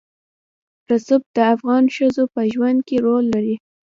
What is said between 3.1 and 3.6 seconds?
لري.